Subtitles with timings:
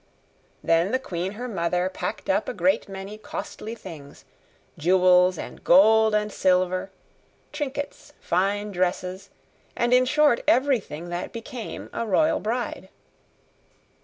[0.63, 4.25] Then the queen her mother, packed up a great many costly things;
[4.75, 6.89] jewels, and gold, and silver;
[7.51, 9.29] trinkets, fine dresses,
[9.75, 12.89] and in short everything that became a royal bride.